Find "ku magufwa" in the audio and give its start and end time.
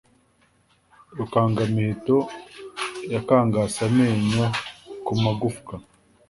5.05-5.75